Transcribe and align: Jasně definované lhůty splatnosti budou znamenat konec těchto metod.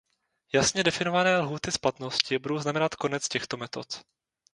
Jasně 0.53 0.83
definované 0.83 1.37
lhůty 1.37 1.71
splatnosti 1.71 2.39
budou 2.39 2.59
znamenat 2.59 2.95
konec 2.95 3.27
těchto 3.27 3.57
metod. 3.57 4.01